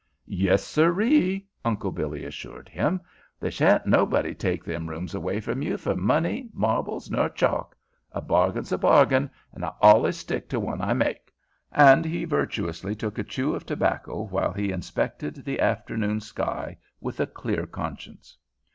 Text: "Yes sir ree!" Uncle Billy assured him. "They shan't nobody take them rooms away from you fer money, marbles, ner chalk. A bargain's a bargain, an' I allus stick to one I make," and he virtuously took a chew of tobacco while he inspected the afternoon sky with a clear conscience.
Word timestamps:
"Yes 0.25 0.63
sir 0.63 0.89
ree!" 0.89 1.45
Uncle 1.63 1.91
Billy 1.91 2.25
assured 2.25 2.67
him. 2.69 3.01
"They 3.39 3.51
shan't 3.51 3.85
nobody 3.85 4.33
take 4.33 4.63
them 4.65 4.89
rooms 4.89 5.13
away 5.13 5.39
from 5.39 5.61
you 5.61 5.77
fer 5.77 5.93
money, 5.93 6.49
marbles, 6.55 7.11
ner 7.11 7.29
chalk. 7.29 7.77
A 8.11 8.19
bargain's 8.19 8.71
a 8.71 8.79
bargain, 8.79 9.29
an' 9.53 9.63
I 9.63 9.73
allus 9.79 10.17
stick 10.17 10.49
to 10.49 10.59
one 10.59 10.81
I 10.81 10.93
make," 10.93 11.31
and 11.71 12.03
he 12.03 12.25
virtuously 12.25 12.95
took 12.95 13.19
a 13.19 13.23
chew 13.23 13.53
of 13.53 13.63
tobacco 13.63 14.23
while 14.23 14.53
he 14.53 14.71
inspected 14.71 15.35
the 15.45 15.59
afternoon 15.59 16.19
sky 16.19 16.79
with 16.99 17.19
a 17.19 17.27
clear 17.27 17.67
conscience. 17.67 18.39